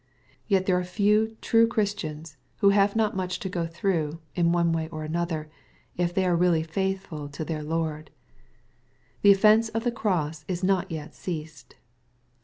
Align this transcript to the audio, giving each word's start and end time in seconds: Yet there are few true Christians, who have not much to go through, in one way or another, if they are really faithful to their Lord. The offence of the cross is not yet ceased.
Yet 0.47 0.65
there 0.65 0.79
are 0.79 0.83
few 0.83 1.37
true 1.41 1.67
Christians, 1.67 2.35
who 2.57 2.69
have 2.69 2.95
not 2.95 3.15
much 3.15 3.37
to 3.37 3.47
go 3.49 3.67
through, 3.67 4.19
in 4.33 4.51
one 4.51 4.71
way 4.71 4.87
or 4.89 5.03
another, 5.03 5.51
if 5.95 6.11
they 6.11 6.25
are 6.25 6.35
really 6.35 6.63
faithful 6.63 7.29
to 7.29 7.45
their 7.45 7.61
Lord. 7.61 8.09
The 9.21 9.31
offence 9.31 9.69
of 9.69 9.83
the 9.83 9.91
cross 9.91 10.43
is 10.47 10.63
not 10.63 10.89
yet 10.89 11.13
ceased. 11.13 11.75